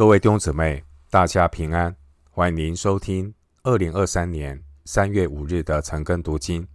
[0.00, 1.94] 各位弟兄姊妹，大家平安！
[2.30, 3.34] 欢迎您收听
[3.64, 6.66] 二零二三年三月五日的晨更读经。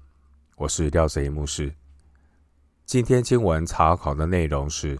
[0.57, 1.73] 我是廖泽一牧师。
[2.85, 4.95] 今天经文查考的内容是《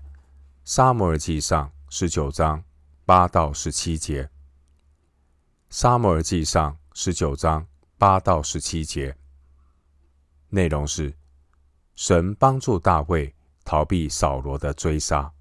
[0.63, 2.63] 撒母耳记上》十九章
[3.05, 4.23] 八到十七节。
[5.69, 7.63] 《撒母耳记上》十九章
[7.99, 9.15] 八到十七节
[10.49, 11.13] 内容是
[11.93, 13.31] 神帮助大卫
[13.63, 15.31] 逃避扫罗的追杀。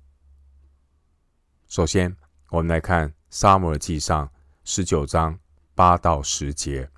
[1.66, 2.14] 首先，
[2.55, 4.29] 我们来看《撒母耳记上》
[4.62, 5.37] 十九章
[5.74, 6.88] 八到十节。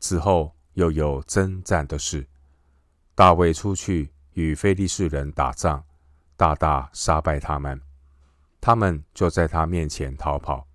[0.00, 2.26] 此后又有征战的事，
[3.14, 5.84] 大卫出去与非利士人打仗，
[6.38, 7.78] 大大杀败他们，
[8.62, 10.66] 他们就在他面前逃跑。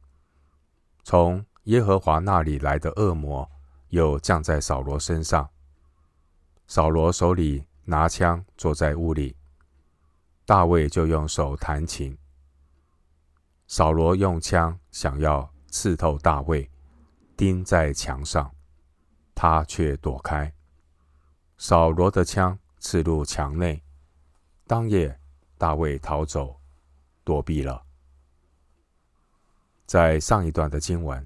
[1.04, 3.50] 从耶和华那里来的恶魔
[3.88, 5.50] 又降在扫罗身上，
[6.68, 9.36] 扫罗手里拿枪，坐在屋里，
[10.46, 12.16] 大卫就用手弹琴。
[13.70, 16.68] 扫罗用枪想要刺透大卫，
[17.38, 18.52] 钉在墙上，
[19.36, 20.52] 他却躲开。
[21.60, 23.80] 扫罗的枪刺入墙内，
[24.66, 25.16] 当夜
[25.56, 26.60] 大卫逃走，
[27.24, 27.86] 躲避了。
[29.86, 31.24] 在上一段的经文，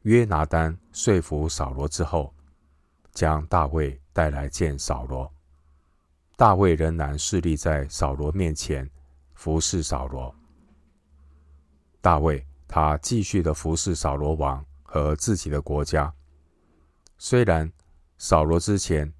[0.00, 2.34] 约拿单说服扫罗之后，
[3.12, 5.32] 将大卫带来见扫罗。
[6.34, 8.90] 大卫仍然侍立在扫罗面前，
[9.34, 10.34] 服侍扫罗。
[12.02, 16.12] 大卫他继续的服侍扫罗王和自己的国家。
[17.16, 17.72] 虽然
[18.18, 19.10] 扫罗之前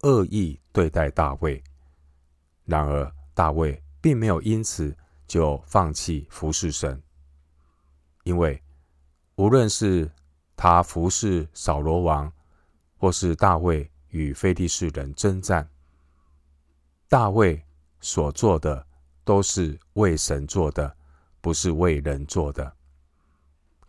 [0.00, 1.62] 恶意对待大卫，
[2.64, 4.94] 然而大卫并没有因此
[5.28, 7.00] 就放弃服侍神，
[8.24, 8.60] 因为
[9.36, 10.10] 无论是
[10.56, 12.32] 他服侍扫罗王，
[12.98, 15.68] 或是大卫与非利士人征战，
[17.08, 17.64] 大卫
[18.00, 18.84] 所做的
[19.22, 20.96] 都是为神做的。
[21.42, 22.74] 不是为人做的。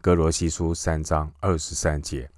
[0.02, 2.30] 哥罗西书三章二十三节。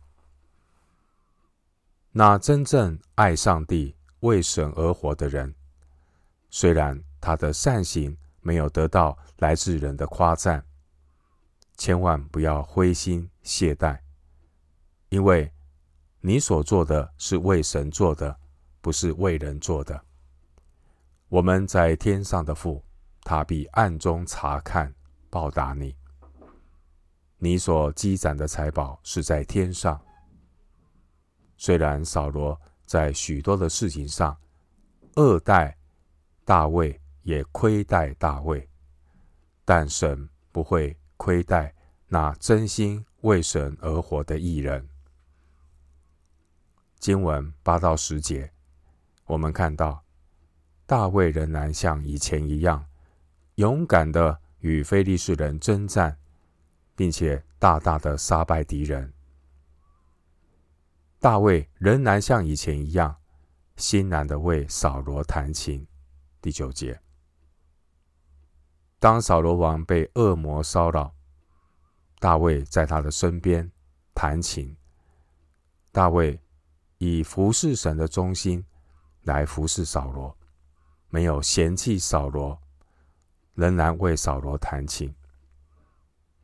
[2.11, 5.55] 那真正爱上帝、为神而活的人，
[6.51, 10.63] 虽然他的善行没有得到来自人的夸赞，
[11.75, 13.97] 千万不要灰心懈怠，
[15.09, 15.51] 因为
[16.21, 18.37] 你所做的是为神做的，
[18.81, 20.03] 不是为人做的。
[21.29, 22.83] 我们在天上的父，
[23.23, 24.93] 他必暗中察看。
[25.35, 25.93] 报答你，
[27.39, 29.99] 你所积攒的财宝是在天上。
[31.57, 34.37] 虽然扫罗在许多的事情上
[35.17, 35.77] 恶待
[36.45, 38.65] 大卫，也亏待大卫，
[39.65, 41.75] 但神不会亏待
[42.07, 44.87] 那真心为神而活的艺人。
[46.97, 48.49] 经文八到十节，
[49.25, 50.01] 我们看到
[50.85, 52.85] 大卫仍然像以前一样
[53.55, 54.39] 勇敢的。
[54.65, 56.17] 与非利士人征战，
[56.95, 59.13] 并且大大的杀败敌人。
[61.19, 63.15] 大卫仍然像以前一样，
[63.75, 65.85] 欣然的为扫罗弹琴。
[66.41, 66.99] 第九节，
[68.97, 71.13] 当扫罗王被恶魔骚扰，
[72.17, 73.71] 大卫在他的身边
[74.15, 74.75] 弹琴。
[75.91, 76.39] 大卫
[76.97, 78.65] 以服侍神的忠心
[79.21, 80.35] 来服侍扫罗，
[81.09, 82.59] 没有嫌弃扫罗。
[83.55, 85.13] 仍然为扫罗弹琴。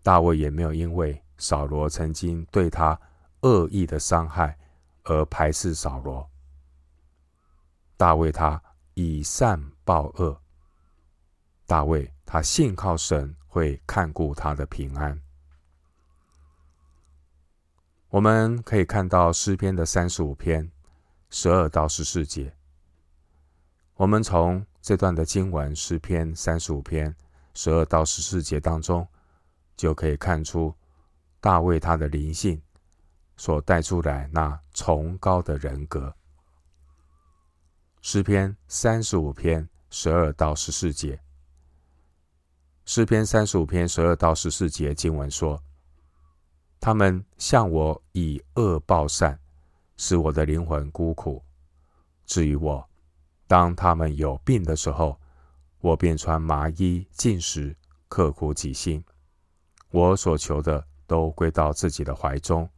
[0.02, 3.00] 大卫也没有因为扫罗曾经对他
[3.42, 4.58] 恶意的伤害
[5.04, 6.28] 而排斥扫罗。
[7.96, 8.62] 大卫他
[8.96, 10.42] 以善报恶。
[11.68, 15.22] 大卫他信靠神会看顾他的平安。
[18.10, 20.70] 我们可以看到诗篇的三十五篇
[21.30, 22.54] 十二到十四节。
[23.96, 27.16] 我们从这段的经文，诗篇三十五篇
[27.54, 29.08] 十二到十四节当中，
[29.78, 30.74] 就可以看出
[31.40, 32.60] 大卫他的灵性
[33.38, 36.12] 所带出来那崇高的人格。
[38.02, 41.22] 诗篇三十五篇十二到十四节，
[42.84, 45.62] 诗篇三十五篇十二到十四节经文说
[46.82, 49.40] ：“他们向我以恶报善，
[49.96, 51.44] 使我的灵魂孤苦。
[52.26, 52.84] 至于我。”
[53.52, 55.20] 当他们有病的时候，
[55.82, 57.76] 我便穿麻衣进食，
[58.08, 59.04] 刻苦己心。
[59.90, 62.70] 我所求的都归到自己的怀中。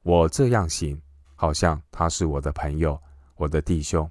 [0.00, 0.98] 我这样行，
[1.34, 2.98] 好像他是我的朋友，
[3.36, 4.10] 我的弟兄。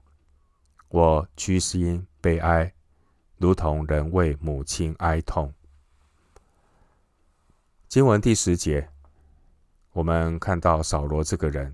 [0.90, 2.72] 我屈心悲哀，
[3.38, 5.52] 如同人为母亲哀痛。
[7.88, 8.88] 经文第十节，
[9.94, 11.74] 我们看到扫罗这个人，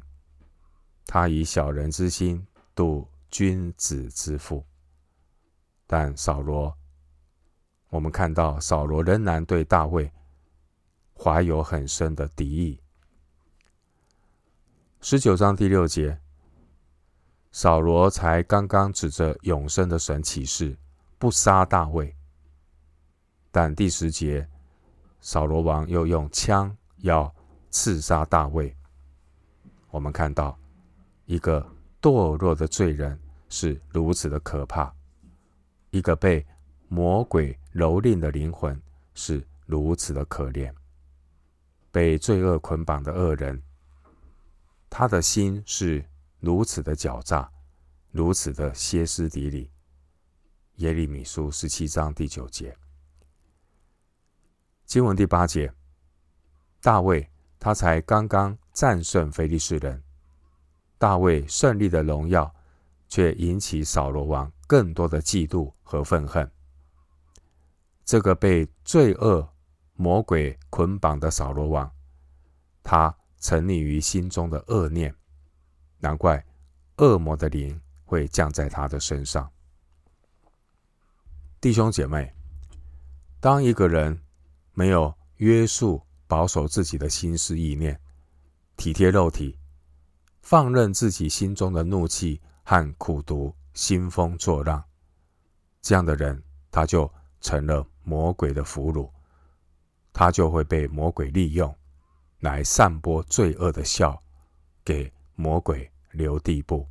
[1.05, 4.65] 他以小人之心度君子之腹，
[5.85, 6.75] 但扫罗
[7.89, 10.11] 我们看到扫罗仍然对大卫
[11.15, 12.81] 怀有很深的敌意。
[15.01, 16.19] 十九章第六节，
[17.51, 20.77] 扫罗才刚刚指着永生的神起誓，
[21.17, 22.15] 不杀大卫，
[23.51, 24.47] 但第十节，
[25.21, 27.33] 扫罗王又用枪要
[27.69, 28.75] 刺杀大卫。
[29.89, 30.57] 我们看到
[31.25, 31.65] 一个
[32.01, 33.19] 堕落的罪人
[33.49, 34.93] 是如此的可怕，
[35.89, 36.45] 一个被
[36.87, 38.79] 魔鬼蹂躏的灵魂
[39.13, 40.73] 是如此的可怜，
[41.91, 43.61] 被罪恶捆绑的恶人，
[44.89, 46.03] 他的心是
[46.39, 47.49] 如此的狡诈，
[48.11, 49.69] 如此的歇斯底里。
[50.77, 52.73] 耶利米书十七章第九节，
[54.85, 55.73] 经文第八节，
[56.81, 57.29] 大卫
[57.59, 60.01] 他才刚刚战胜非利士人，
[60.99, 62.53] 大卫胜利的荣耀
[63.07, 66.51] 却引起扫罗王更多的嫉妒和愤恨。
[68.05, 69.51] 这个被罪恶
[69.93, 71.91] 魔鬼捆绑的扫罗王，
[72.83, 75.15] 他沉溺于心中的恶念，
[75.99, 76.45] 难怪
[76.97, 79.51] 恶魔的灵会降在他的身上。
[81.61, 82.33] 弟兄姐妹，
[83.39, 84.19] 当一个人
[84.73, 87.99] 没有约束、保守自己的心思意念，
[88.75, 89.58] 体贴肉体，
[90.49, 94.83] 放任自己心中的怒气和苦毒兴风作浪，
[95.79, 96.41] 这样的人，
[96.71, 97.85] 他就成了。
[98.01, 99.11] 魔鬼的俘虏，
[100.11, 101.77] 他就会被魔鬼利用，
[102.39, 104.19] 来散播罪恶的笑，
[104.83, 106.87] 给魔鬼留地步。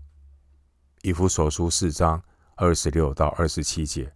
[1.02, 2.22] 以弗所书四章
[2.54, 4.14] 二十六到二十七节。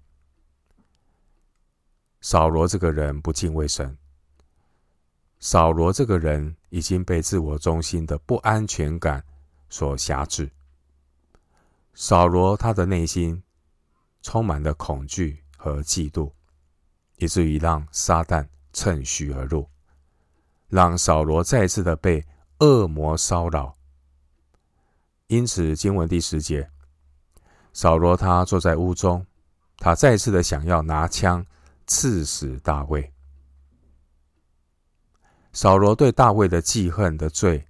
[2.21, 3.99] 扫罗这个人不敬畏神，
[5.41, 9.25] 扫罗这个人已经被自我中心的不安全感
[9.73, 10.53] 所辖制。
[11.95, 13.43] 扫罗他的内心
[14.21, 16.31] 充满了恐惧和嫉妒。
[17.19, 19.69] 以至于让撒旦趁虚而入，
[20.67, 22.25] 让扫罗再次的被
[22.59, 23.77] 恶魔骚扰。
[25.29, 26.69] 因此，经文第十节，
[27.73, 29.25] 扫罗他坐在屋中，
[29.77, 31.47] 他再次的想要拿枪
[31.87, 33.13] 刺死大卫。
[35.53, 37.69] 扫罗对大卫的记恨的罪，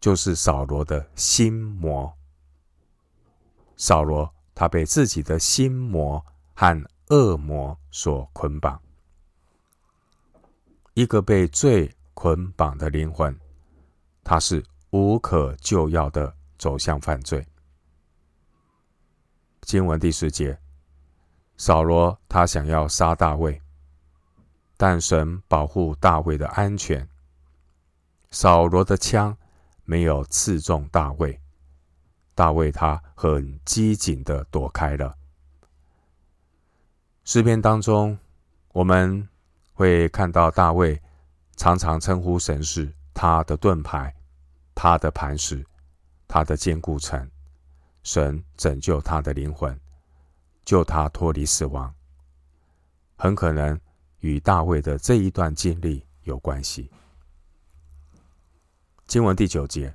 [0.00, 2.12] 就是扫罗的心魔。
[3.76, 6.24] 扫罗他被自己的心魔
[6.54, 8.80] 和恶魔所捆绑，
[10.94, 13.38] 一个被罪捆绑的灵魂，
[14.22, 17.46] 他是无可救药的走向犯罪。
[19.62, 20.58] 经文第十节，
[21.56, 23.60] 扫罗他想要杀大卫，
[24.76, 27.08] 但神保护大卫的安全，
[28.30, 29.36] 扫罗的枪
[29.90, 31.40] 没有刺中大卫，
[32.36, 35.12] 大卫他很机警的躲开了。
[37.24, 38.16] 诗篇当中，
[38.70, 39.28] 我们
[39.72, 41.02] 会看到大卫
[41.56, 44.14] 常常称呼神是他的盾牌、
[44.76, 45.66] 他的磐石、
[46.28, 47.28] 他的坚固城。
[48.04, 49.76] 神拯救他的灵魂，
[50.64, 51.92] 救他脱离死亡，
[53.16, 53.76] 很可能
[54.20, 56.88] 与大卫的这一段经历有关系。
[59.10, 59.92] 经文第九节，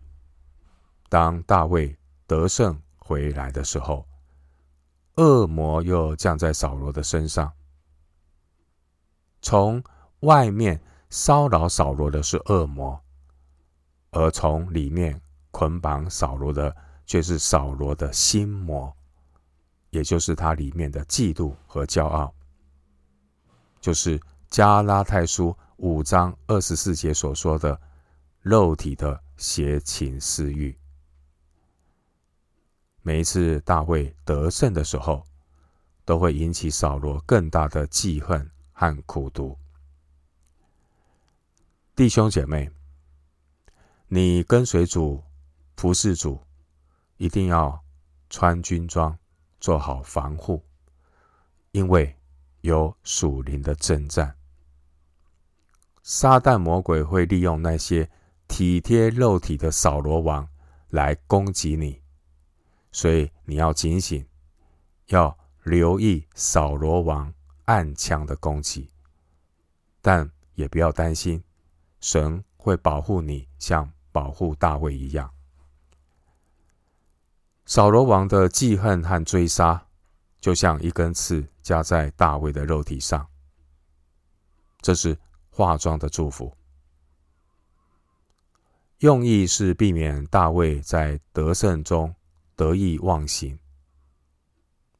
[1.07, 1.95] 当大卫
[2.27, 4.05] 得胜回来的时候。
[5.15, 7.49] 恶魔又降在扫罗的身上。
[9.41, 9.81] 从
[10.19, 10.77] 外面
[11.09, 13.01] 骚扰扫罗的是恶魔，
[14.11, 16.75] 而从里面捆绑扫罗的
[17.05, 18.93] 却是扫罗的心魔，
[19.91, 22.35] 也就是他里面的嫉妒和骄傲，
[23.79, 27.79] 就是加拉太书五章二十四节所说的
[28.45, 30.77] 肉体的邪情私欲。
[33.01, 35.25] 每一次大卫得胜的时候，
[36.05, 39.57] 都会引起扫罗更大的记恨和苦毒。
[41.95, 42.69] 弟兄姐妹，
[44.09, 45.23] 你跟随主、
[45.75, 46.39] 服侍主，
[47.17, 47.83] 一定要
[48.29, 49.17] 穿军装，
[49.59, 50.63] 做好防护，
[51.71, 52.15] 因为
[52.61, 54.35] 有属灵的征战。
[56.03, 58.07] 撒旦魔鬼会利用那些
[58.47, 60.47] 体贴肉体的扫罗王
[60.89, 62.01] 来攻击你。
[62.91, 64.25] 所以你要警醒，
[65.07, 67.33] 要留意扫罗王
[67.65, 68.89] 暗枪的攻击，
[70.01, 71.43] 但也不要担心，
[71.99, 75.29] 神会保护你，像保护大卫一样。
[77.65, 79.85] 扫罗王的记恨和追杀，
[80.39, 83.27] 就像一根刺加在大卫的肉体上，
[84.79, 85.17] 这是
[85.49, 86.55] 化妆的祝福，
[88.99, 92.13] 用意是避免大卫在得胜中。
[92.57, 93.59] 得意忘形，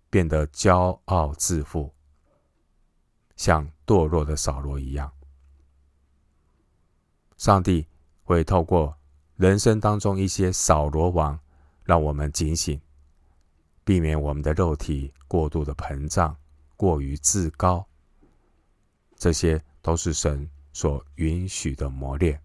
[0.10, 1.90] 变得骄傲自负，
[3.38, 5.10] 像堕落的扫罗一样。
[7.38, 7.88] 上帝
[8.26, 8.94] 会透过
[9.38, 11.40] 人生当中一些扫罗王，
[11.86, 12.78] 让我们警醒，
[13.86, 16.36] 避免我们的肉体过度的膨胀、
[16.76, 17.88] 过于自高。
[19.16, 22.38] 这些都是神所允许的磨练，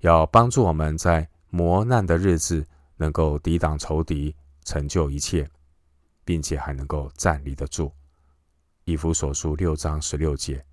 [0.00, 2.66] 要帮助我们在磨难的日子
[2.96, 5.48] 能够抵挡仇敌，成就一切，
[6.24, 7.92] 并且还能够站立得住。
[8.84, 10.64] 以弗所书六章十六节，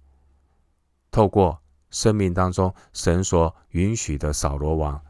[1.12, 5.02] 透过生命当中神所允许的扫罗王，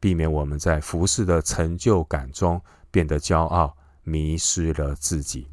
[0.00, 5.48] 避免我们在服侍的成就感中变得骄傲，迷失了自己。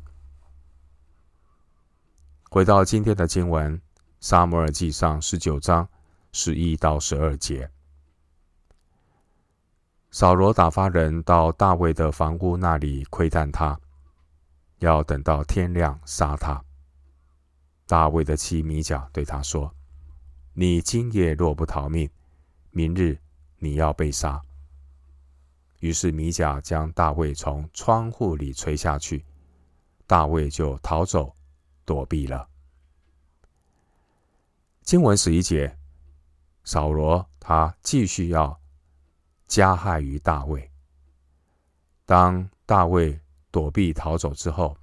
[2.49, 3.77] 回到今天的经文，
[4.19, 5.87] 《撒母耳记上》十九章
[6.31, 7.69] 十一到十二节，
[10.17, 13.77] 扫罗打发人到大卫的房屋那里窥探他，
[14.79, 16.63] 要等到天亮杀他。
[17.85, 19.69] 大卫的妻米甲对他说
[20.55, 22.09] ：“你今夜若不逃命，
[22.71, 23.19] 明日
[23.57, 24.41] 你要被杀。”
[25.81, 29.25] 于是米甲将大卫从窗户里垂下去，
[30.07, 31.35] 大卫就逃走
[31.83, 32.47] 躲避了。
[34.81, 35.77] 经文十一节，
[36.63, 38.57] 扫罗他继续要
[39.47, 40.71] 加害于大卫。
[42.05, 43.19] 当大卫
[43.51, 44.77] 躲避逃走之后，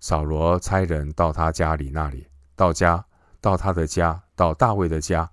[0.00, 3.04] 扫罗差人到他家里那里，到家，
[3.40, 5.30] 到他的家，到大卫的家，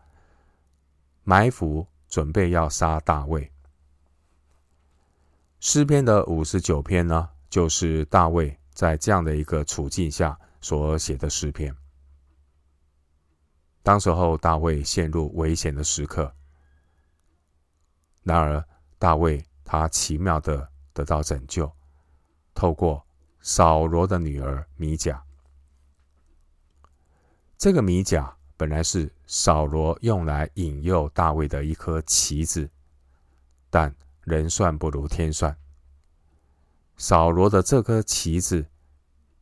[1.24, 3.52] 埋伏，准备要杀大卫。
[5.60, 11.76] 诗篇的五十九篇呢，就是大卫在这样的一个处境下所写的诗篇。
[13.82, 16.32] 当时候，大卫陷入危险的时刻，
[18.24, 18.64] 然而
[18.98, 21.72] 大卫他奇妙的得到拯救，
[22.54, 23.04] 透过。
[23.42, 25.24] 扫罗的女儿米甲，
[27.58, 32.70] 这个米甲本来是扫罗用来引诱大卫的一颗棋子，
[33.70, 35.56] 但人算不如天算，
[36.98, 38.66] 扫罗的这颗棋子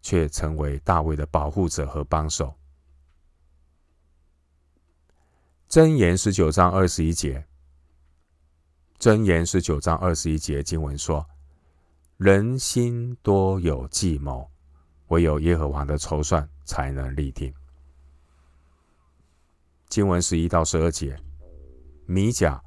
[0.03, 2.53] 却成为大卫的保护者和帮手。
[5.67, 7.43] 箴言十九章二十一节，
[8.99, 11.25] 箴言十九章二十一节经文说。
[12.17, 14.49] 人心多有计谋，
[15.09, 17.53] 唯有耶和华的筹算才能立定。
[19.87, 21.15] 经文十一到十二节，
[22.07, 22.59] 米甲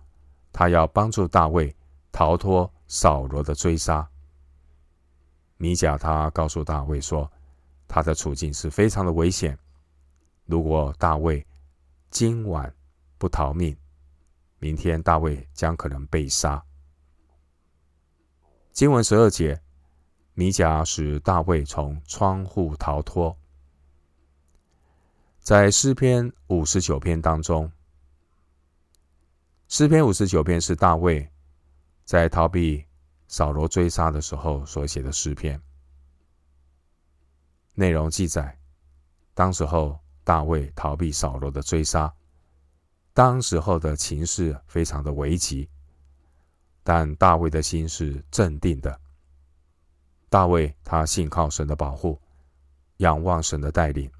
[0.52, 1.75] 他要帮助大卫
[2.12, 4.08] 逃脱扫罗的追杀。
[5.56, 7.28] 米甲他告诉大卫说，
[7.88, 9.58] 他的处境是非常的危险。
[10.46, 11.44] 如果大卫
[12.08, 12.72] 今晚
[13.18, 13.76] 不逃命，
[14.61, 16.62] 明天大卫将可能被杀。
[18.73, 19.61] 经文十二节，
[20.35, 23.37] 米甲使大卫从窗户逃脱。
[25.38, 27.73] 在诗篇五十九篇当中，
[29.69, 31.26] 诗篇五十九篇是大卫
[32.05, 32.85] 在逃避
[33.29, 35.61] 扫罗追杀的时候所写的诗篇。
[37.75, 38.59] 内容记载，
[39.33, 42.12] 当时候大卫逃避扫罗的追杀，
[43.12, 45.69] 当时候的情势非常的危急。
[46.83, 48.99] 但大卫的心是镇定的。
[50.29, 52.19] 大卫他信靠神的保护，
[52.97, 54.11] 仰望神的带领。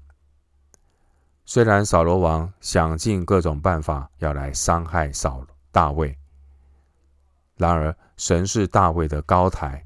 [1.43, 6.17] 虽然扫罗王想尽各种办法要来伤害扫大卫，
[7.55, 9.83] 然而神是大卫的高台，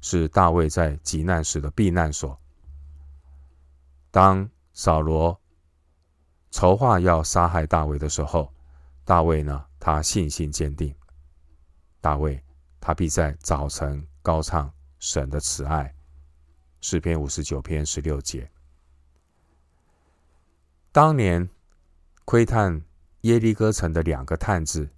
[0.00, 2.38] 是大卫在急难时的避难所。
[4.10, 5.40] 当扫罗
[6.50, 8.52] 筹划要杀害大卫的时候，
[9.04, 10.94] 大卫呢，他信心坚定。
[12.00, 12.42] 大卫，
[12.80, 15.94] 他必在早晨高唱神的慈爱。
[16.80, 18.50] 诗篇五十九篇十六节。
[20.92, 21.48] 当年
[22.24, 22.82] 窥探
[23.20, 24.88] 耶利哥城的两个探子，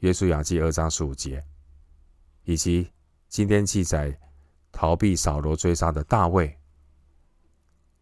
[0.00, 1.42] 约书亚记二章十五节，
[2.42, 2.92] 以及
[3.28, 4.18] 今天记载
[4.72, 6.58] 逃避扫罗追杀的大卫，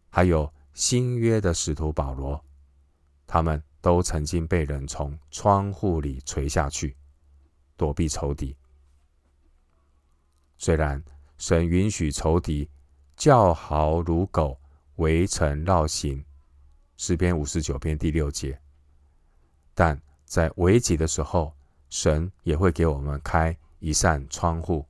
[0.09, 2.43] 还有新约的使徒保罗，
[3.27, 6.95] 他们都曾经被人从窗户里垂下去。
[7.75, 8.55] 躲避仇敌。
[10.57, 11.03] 虽然
[11.37, 12.69] 神允许仇敌
[13.17, 14.57] 叫号如狗，
[14.97, 16.23] 围城绕行，
[16.97, 18.57] 诗篇五十九篇第六节，
[19.73, 21.53] 但在危急的时候，
[21.89, 24.85] 神也会给我们开一扇窗户，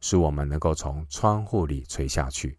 [0.00, 2.58] 使我们能够从窗户里垂下去。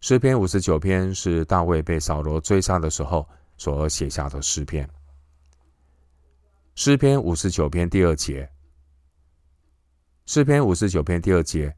[0.00, 4.88] 诗篇五十九篇是大卫被扫罗追杀的时候所写下的诗篇。
[6.74, 8.48] 诗篇五十九篇第二节，
[10.26, 11.74] 诗篇五十九篇第二节，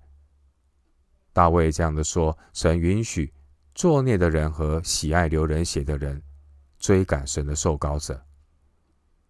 [1.32, 3.32] 大卫这样的说：“神允许
[3.74, 6.20] 作孽的人和喜爱流人血的人
[6.80, 8.20] 追赶神的受膏者。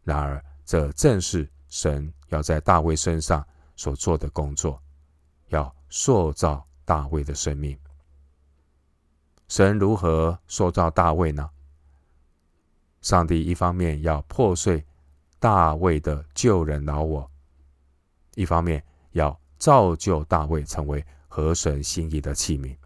[0.02, 4.82] 然而，这正是神要在大卫身上所做的工作，
[5.48, 7.78] 要塑造大卫的生命。
[9.48, 11.50] 神如何塑造大卫呢？
[13.00, 14.84] 上帝一方面要破碎
[15.38, 17.30] 大卫的旧人老我，
[18.34, 22.76] 一方面要造就大卫成为合神心意的器皿。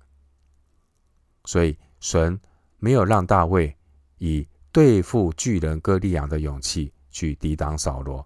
[1.45, 2.41] 所以，神
[2.79, 3.77] 没有让大卫
[4.19, 8.25] 以对付巨人哥利亚的勇气去抵挡扫罗，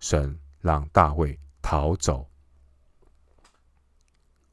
[0.00, 2.28] 神让大卫逃走。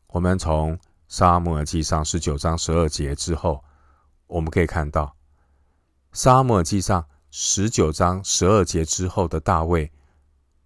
[0.08, 3.64] 我们从撒母耳记上十九章十二节之后，
[4.28, 5.18] 我们可以看到。
[6.14, 9.92] 撒母耳记上十九章十二节之后的大卫，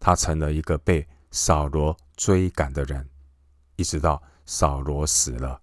[0.01, 3.09] 他成了一个被扫罗追赶的人，
[3.77, 5.61] 一直到扫罗死了。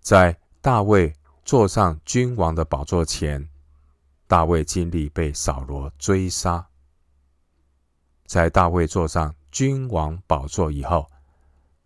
[0.00, 1.12] 在大卫
[1.44, 3.48] 坐上君王的宝座前，
[4.28, 6.64] 大卫经历被扫罗追杀；
[8.24, 11.10] 在大卫坐上君王宝座以后，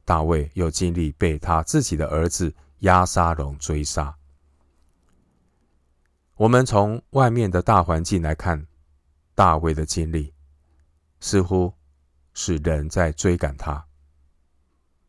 [0.04, 4.14] 大卫又经历被他自己的儿子押沙龙追杀。
[6.37, 8.66] 我们从外面的大环境来看，
[9.35, 10.35] 大卫的经历
[11.21, 11.73] 似乎
[12.35, 13.85] 是人在追赶他，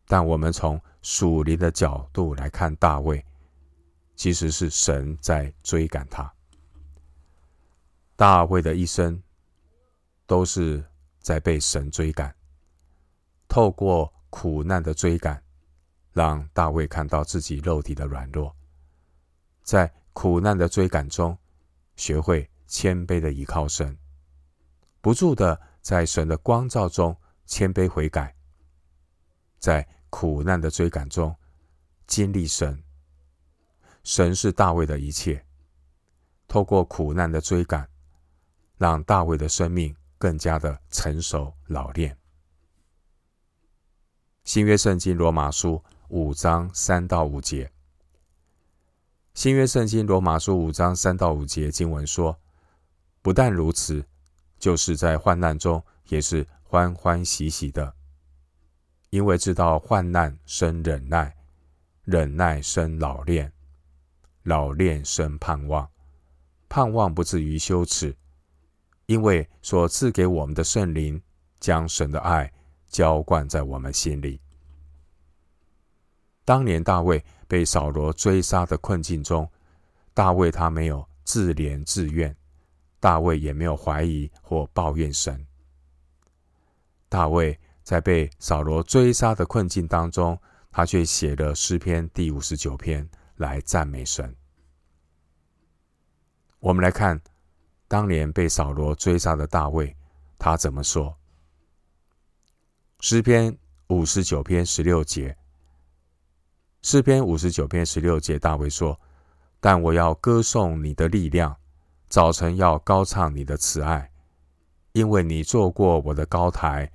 [0.06, 3.26] 但我们从属灵的角度来看，大卫
[4.16, 6.32] 其实是神在追赶他。
[8.16, 9.22] 大卫的一生
[10.28, 10.86] 都是
[11.20, 12.34] 在被神追赶，
[13.48, 15.44] 透过苦难的追赶，
[16.12, 18.56] 让大卫看到自己肉体的软弱，
[19.62, 19.94] 在。
[20.16, 21.36] 苦难的追赶中，
[21.96, 23.98] 学会谦卑的倚靠神，
[25.02, 28.36] 不住的在神的光照中谦卑悔改，
[29.58, 31.36] 在苦难的追赶中
[32.06, 32.84] 经历神。
[34.04, 35.44] 神是大卫的一切。
[36.48, 37.90] 透过苦难的追赶，
[38.78, 42.16] 让大卫的生命更加的成熟老练。
[44.44, 47.72] 新约圣经罗马书五章三到五节。
[49.34, 52.38] 新约圣经罗马书五章三到五节经文说
[53.24, 54.06] ：“不但如此，
[54.60, 57.96] 就是在患难中也是欢欢喜喜的，
[59.12, 61.34] 因为知道患难生忍耐，
[62.04, 63.50] 忍耐生老练，
[64.44, 65.90] 老练生盼望，
[66.68, 68.14] 盼望不至于羞耻，
[69.06, 71.24] 因为所赐给我们的圣灵
[71.62, 72.52] 将神的爱
[72.94, 74.40] 浇灌在我们心里。”
[76.46, 77.22] 当年大卫。
[77.46, 79.48] 被扫罗追杀的困境中，
[80.12, 82.36] 大卫他没有自怜自怨，
[83.00, 85.46] 大卫也没有怀疑或抱怨神。
[87.10, 90.36] 大卫在被扫罗追杀的困境当中，
[90.72, 94.36] 他却写了诗篇第五十九篇来赞美神。
[96.60, 97.22] 我们来看
[97.88, 99.96] 当年被扫罗追杀的大卫，
[100.40, 101.16] 他怎么说？
[103.06, 105.36] 诗篇五十九篇十六节。
[106.84, 108.98] 诗篇五十九篇十六节，大卫说
[109.60, 111.54] ：“但我要歌颂你的力量，
[112.08, 114.10] 早晨要高唱你的慈爱，
[114.94, 116.90] 因为你做过我的高台，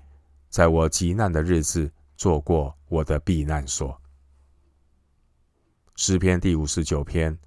[0.49, 4.01] 在我极难的日子做过我的避难所。”
[5.95, 7.39] 诗篇第五十九篇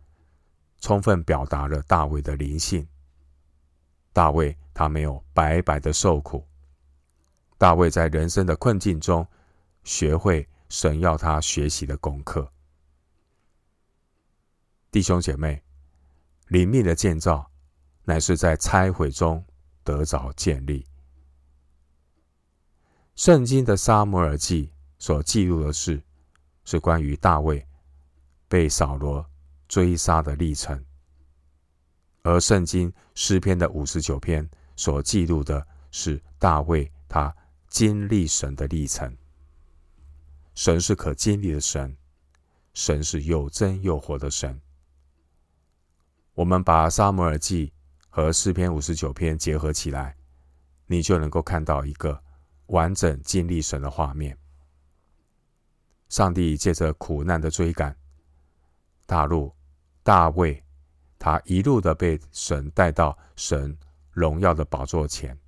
[0.79, 2.87] 充分表达了大卫的灵性。
[4.13, 6.45] 大卫他没有白白的受苦，
[7.61, 9.27] 大卫在人生的困境中
[9.83, 10.47] 学会。
[10.67, 12.49] 神要他学习的功课，
[14.89, 15.61] 弟兄姐妹，
[16.47, 17.51] 灵命的建造
[18.05, 19.43] 乃是在拆毁中
[19.83, 20.87] 得着建立。
[23.15, 26.01] 圣经的撒母耳记所记录的事，
[26.63, 27.67] 是关于大卫
[28.47, 29.29] 被扫罗
[29.67, 30.79] 追杀的历程；
[32.21, 37.35] 而圣经诗篇的五十九篇所记录的是大卫他
[37.71, 39.17] 经历神的历程。
[40.53, 41.95] 神是可经历的神，
[42.73, 44.59] 神是又真又活的神。
[46.33, 47.71] 我们把撒母耳记
[48.09, 50.17] 和诗篇五十九篇结合起来，
[50.85, 52.21] 你就能够看到一个
[52.65, 54.37] 完整经历神的画面。
[56.09, 57.95] 上帝借着苦难的追赶，
[59.05, 59.55] 大陆
[60.03, 60.61] 大卫，
[61.17, 63.77] 他一路的被神带到神
[64.11, 65.39] 荣耀的宝座前。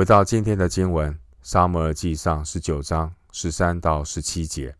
[0.00, 1.20] 回到今天的经文。
[1.42, 4.74] 撒母耳记上十九章十三到十七节，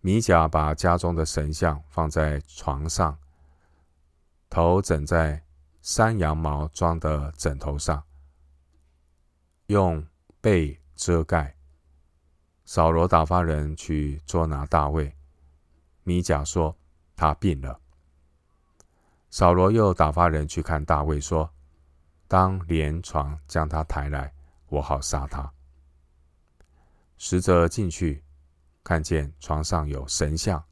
[0.00, 3.18] 米甲把家中的神像放在床上，
[4.48, 5.42] 头枕在
[5.82, 8.00] 山羊毛装的枕头上，
[9.66, 10.06] 用
[10.40, 11.56] 被遮盖。
[12.64, 15.12] 扫罗打发人去捉拿大卫，
[16.04, 16.76] 米甲说
[17.16, 17.80] 他病了。
[19.30, 21.50] 扫罗又打发人去看大卫，说
[22.28, 24.32] ：“当连床将他抬来，
[24.68, 25.52] 我好杀他。”
[27.18, 28.22] 使者进去，
[28.84, 30.62] 看见床上有神像，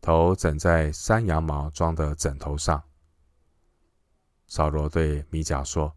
[0.00, 2.82] 头枕在山羊毛装的枕头上。
[4.46, 5.94] 扫罗对米甲说：“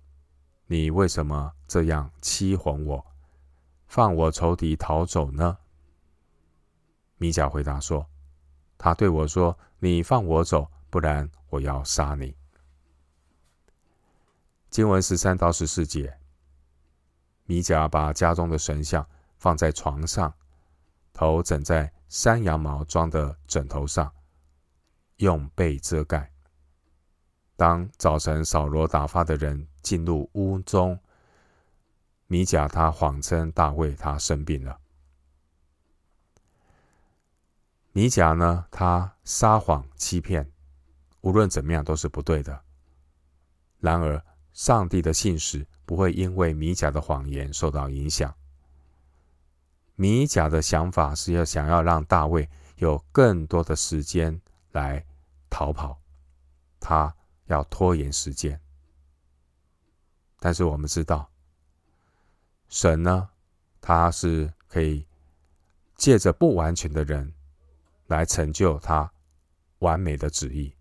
[0.68, 3.06] 你为什么这样欺哄我，
[3.88, 5.58] 放我仇敌逃走呢？”
[7.16, 8.06] 米甲回答说
[8.78, 12.36] ：“他对我说，你放我走。”不然我要杀你。
[14.72, 16.18] 经文十三到十四节，
[17.44, 19.06] 米甲把家中的神像
[19.38, 20.34] 放在床上，
[21.12, 24.10] 头枕在山羊毛装的枕头上，
[25.18, 26.32] 用被遮盖。
[27.58, 30.98] 当早晨扫罗打发的人进入屋中，
[32.28, 34.80] 米甲他谎称大卫他生病了。
[37.92, 40.50] 米甲呢，他撒谎欺骗。
[41.20, 42.64] 无论怎么样都是不对的。
[43.80, 48.34] 然而，上帝的信使不会因为米甲的谎言受到影响。
[49.96, 55.06] 米甲的想法是要想要让大卫有更多的时间来
[55.50, 56.00] 逃跑，
[56.80, 58.60] 他要拖延时间。
[60.40, 61.30] 但是我们知道，
[62.68, 63.30] 神呢，
[63.80, 65.06] 他是可以
[65.96, 67.32] 借着不完全的人
[68.08, 69.12] 来成就他
[69.80, 70.74] 完美的旨意。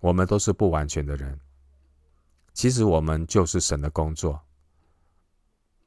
[0.00, 1.40] 我们都是不完全的人，
[2.58, 4.42] 其实我们就是神的工作，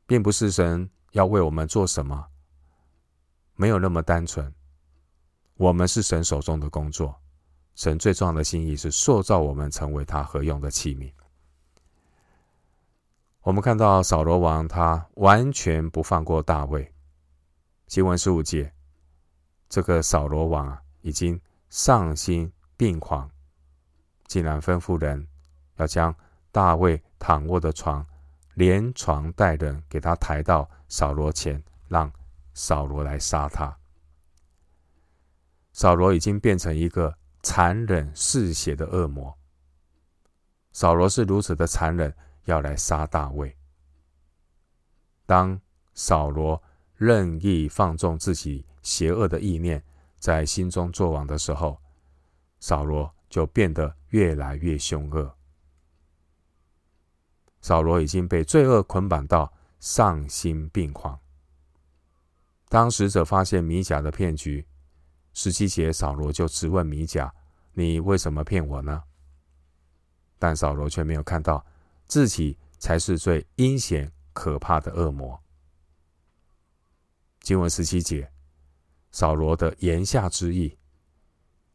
[0.05, 2.27] 并不是神要为我们做什么，
[3.55, 4.55] 没有那么单纯。
[5.55, 7.13] 我们是神手中的工作，
[7.75, 11.11] 神最重要的心意是塑造我们成为他合用的器皿。
[13.41, 16.89] 我们看到扫罗王他完全不放过大卫，
[17.87, 18.73] 新文十五节，
[19.67, 23.29] 这个扫罗王啊，已经丧心病狂。
[24.25, 25.27] 竟然吩咐人
[25.75, 26.15] 要将
[26.51, 28.05] 大卫躺卧的床
[28.55, 32.11] 连床带人给他抬到扫罗前，让
[32.53, 33.75] 扫罗来杀他。
[35.71, 39.33] 扫罗已经变成一个残忍嗜血的恶魔。
[40.73, 43.55] 扫罗是如此的残忍，要来杀大卫。
[45.25, 45.59] 当
[45.93, 46.61] 扫罗
[46.95, 49.81] 任意放纵自己邪恶的意念
[50.19, 51.79] 在心中作王的时候，
[52.59, 55.33] 扫罗就变得越来越凶恶。
[57.61, 61.19] 扫罗已经被罪恶捆绑到丧心病狂。
[62.67, 64.67] 当使者发现米甲的骗局，
[65.33, 67.33] 十七节，扫罗就质问米甲
[67.73, 69.03] ：“你为什么骗我呢？”
[70.39, 71.65] 但扫罗却没有看到
[72.07, 75.41] 自己才是最阴险可怕的恶魔。
[77.41, 78.31] 经文十七节，
[79.11, 80.77] 扫罗的言下之意，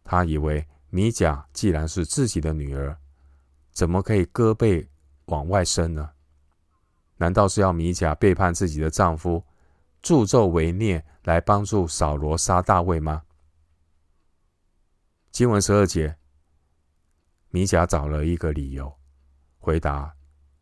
[0.05, 0.67] 他以为。
[0.89, 2.97] 米甲既然是自己的女儿，
[3.73, 4.89] 怎么可以割背
[5.27, 6.11] 往外伸呢？
[7.17, 9.43] 难道是要米甲背叛自己的丈夫，
[10.03, 13.23] 助纣为虐，来帮助扫罗杀大卫吗？
[15.31, 16.17] 经文十二节，
[17.51, 18.93] 米甲找了一个理由，
[19.59, 20.15] 回答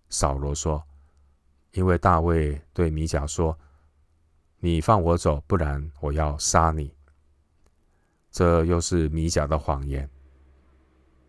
[0.08, 0.82] 扫罗说
[1.72, 3.58] ：“因为大卫对米甲说，
[4.58, 6.94] 你放我走，不然我要杀你。”
[8.30, 10.08] 这又是米甲的谎言。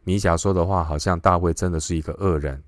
[0.03, 2.63] 米甲说的话好像大卫真的是一个恶人，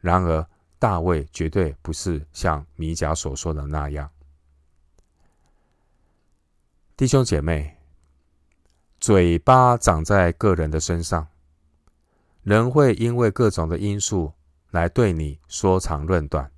[0.00, 0.46] 然而
[0.78, 4.10] 大卫绝对不是像米甲所说的那样。
[6.96, 7.76] 弟兄姐妹，
[9.00, 11.28] 嘴巴长在个人的身上，
[12.42, 14.32] 人会因为各种的因素
[14.70, 16.50] 来对你说长论短。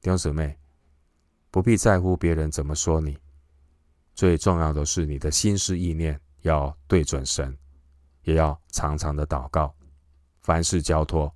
[0.00, 0.58] 弟兄姊妹，
[1.50, 3.18] 不必在乎别人怎么说你，
[4.14, 7.56] 最重要的是你的心思意念要对准神。
[8.24, 9.74] 也要常常的祷告，
[10.42, 11.34] 凡事交托，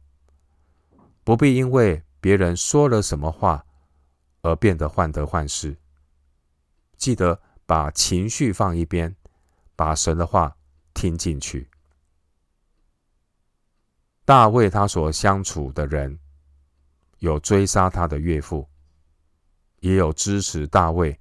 [1.24, 3.64] 不必因为别人说了什么话
[4.42, 5.76] 而变得患得患失。
[6.96, 9.16] 记得把情绪放一边，
[9.74, 10.56] 把神的话
[10.92, 11.68] 听进去。
[14.24, 16.18] 大卫他所相处的人，
[17.18, 18.66] 有追杀他的岳父，
[19.80, 21.18] 也有支持大卫，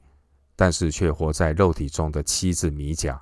[0.56, 3.22] 但是却活在肉体中的妻子米甲。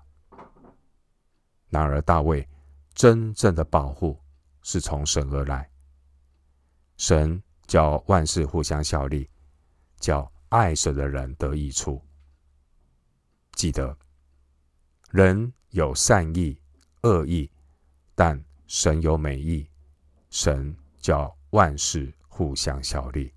[1.70, 2.48] 然而，大卫
[2.94, 4.20] 真正的保护
[4.62, 5.71] 是从神而来。
[7.02, 9.28] 神叫万事互相效力，
[10.00, 12.00] 叫爱神的人得益处。
[13.54, 13.98] 记得，
[15.10, 16.62] 人有善意、
[17.02, 17.50] 恶意，
[18.14, 19.68] 但神有美意。
[20.30, 23.34] 神叫万事互相效力。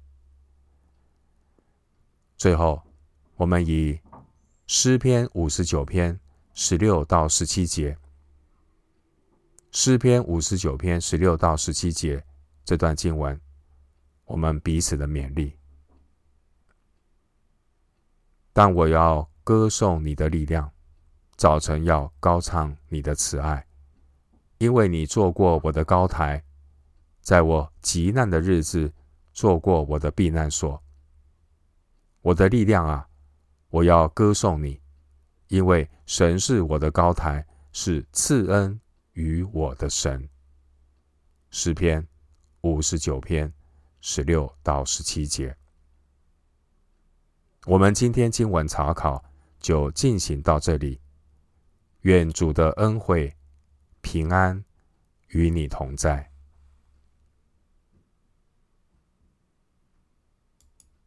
[2.36, 2.82] 最后，
[3.34, 3.98] 我们以
[4.66, 6.20] 诗篇五十九篇
[6.52, 7.96] 十六到十七节，
[9.70, 12.22] 诗篇五十九篇十六到十七节
[12.62, 13.40] 这段经文，
[14.24, 15.56] 我们彼此的勉励。
[18.52, 20.70] 但我要歌颂你的力量，
[21.36, 23.66] 早晨要高唱你的慈爱，
[24.58, 26.42] 因为你做过我的高台，
[27.20, 28.92] 在我极难的日子
[29.32, 30.80] 做过我的避难所。
[32.22, 33.08] 我的力量啊，
[33.68, 34.80] 我要歌颂你，
[35.48, 38.80] 因为神是我的高台，是赐恩
[39.12, 40.26] 于我的神。
[41.50, 42.06] 诗篇
[42.62, 43.52] 五十九篇
[44.06, 45.56] 十六到十七节。
[47.64, 49.24] 我们今天经文查考
[49.60, 51.00] 就进行到这里。
[52.02, 53.34] 愿主的恩惠、
[54.02, 54.62] 平安
[55.28, 56.33] 与你同在。